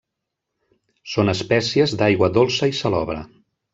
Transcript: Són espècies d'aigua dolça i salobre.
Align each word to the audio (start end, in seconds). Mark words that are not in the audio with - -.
Són 1.15 1.29
espècies 1.33 1.93
d'aigua 2.01 2.31
dolça 2.39 2.71
i 2.73 2.75
salobre. 2.79 3.21